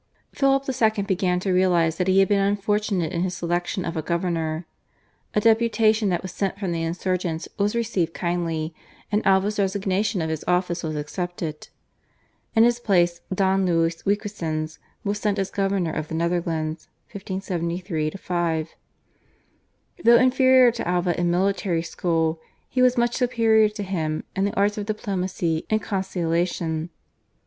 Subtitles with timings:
[0.33, 1.03] Philip II.
[1.03, 4.65] began to realise that he had been unfortunate in his selection of a governor.
[5.35, 8.73] A deputation that was sent from the insurgents was received kindly,
[9.11, 11.67] and Alva's resignation of his office was accepted.
[12.55, 18.75] In his place Don Louis Requesens was sent as governor of the Netherlands (1573 5).
[20.03, 24.55] Though inferior to Alva in military skill he was much superior to him in the
[24.55, 26.89] arts of diplomacy and conciliation.